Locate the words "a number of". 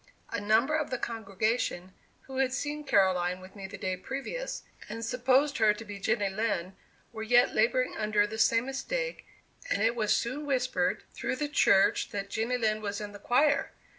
0.31-0.89